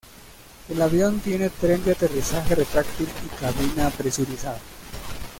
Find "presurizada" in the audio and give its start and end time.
3.91-4.57